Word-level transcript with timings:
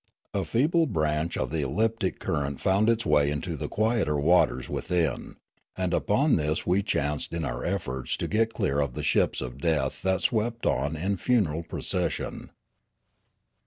A 0.33 0.45
feeble 0.45 0.87
branch 0.87 1.37
of 1.37 1.49
Riallaro 1.49 1.61
21 1.61 1.61
the 1.61 1.67
elliptic 1.67 2.19
current 2.19 2.59
found 2.59 2.89
its 2.89 3.05
way 3.05 3.29
into 3.29 3.55
the 3.55 3.67
quieter 3.69 4.19
waters 4.19 4.67
within; 4.67 5.35
and 5.77 5.93
upon 5.93 6.37
this 6.37 6.65
we 6.65 6.81
chanced 6.81 7.33
in 7.35 7.45
our 7.45 7.63
efforts 7.63 8.17
to 8.17 8.27
get 8.27 8.51
clear 8.51 8.79
of 8.79 8.95
the 8.95 9.03
ships 9.03 9.41
of 9.41 9.59
death 9.61 10.01
that 10.01 10.21
swept 10.21 10.65
on 10.65 10.95
in 10.97 11.17
funeral 11.17 11.61
pro 11.61 11.81
cession. 11.81 12.49